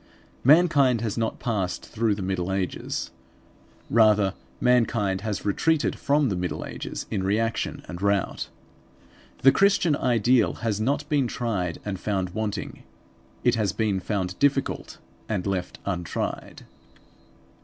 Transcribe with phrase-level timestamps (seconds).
[0.43, 3.11] Mankind has not passed through the Middle Ages.
[3.87, 8.49] Rather mankind has retreated from the Middle Ages in reaction and rout.
[9.43, 12.81] The Christian ideal has not been tried and found wanting.
[13.43, 14.97] It has been found difficult;
[15.29, 16.63] and left untried.